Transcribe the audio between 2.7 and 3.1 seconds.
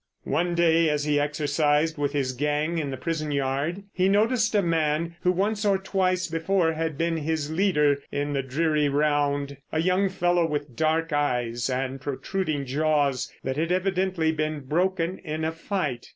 in the